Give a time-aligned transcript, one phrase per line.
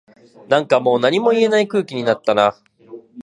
[0.49, 2.57] なんかもう何も言えない空気になったな